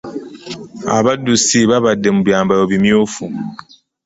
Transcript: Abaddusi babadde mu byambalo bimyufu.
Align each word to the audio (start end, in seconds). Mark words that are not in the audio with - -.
Abaddusi 0.97 1.59
babadde 1.69 2.09
mu 2.15 2.21
byambalo 2.27 2.63
bimyufu. 2.71 3.23